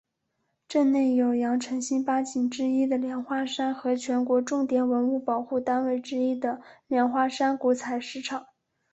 [0.67, 8.47] 镇内有羊城新八景之一的莲花山和全国重点文物保护单位之一的莲花山古采石场。